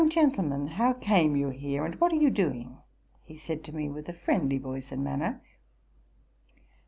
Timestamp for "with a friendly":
3.87-4.57